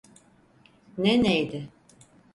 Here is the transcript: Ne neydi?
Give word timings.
Ne 0.97 1.23
neydi? 1.23 1.69